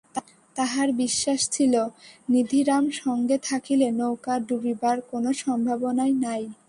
[0.55, 1.73] তাঁহার বিশ্বাস ছিল
[2.29, 6.43] নিধিরাম সঙ্গে থাকিলে নৌকা ডুবিবার কোনো সম্ভাবনাই নাই।